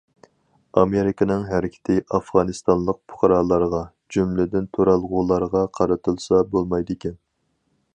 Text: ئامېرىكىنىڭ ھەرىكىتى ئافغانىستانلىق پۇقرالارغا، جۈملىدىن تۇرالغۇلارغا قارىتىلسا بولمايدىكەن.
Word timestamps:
ئامېرىكىنىڭ 0.81 1.43
ھەرىكىتى 1.49 1.97
ئافغانىستانلىق 2.19 2.99
پۇقرالارغا، 3.13 3.85
جۈملىدىن 4.17 4.67
تۇرالغۇلارغا 4.79 5.67
قارىتىلسا 5.81 6.47
بولمايدىكەن. 6.57 7.21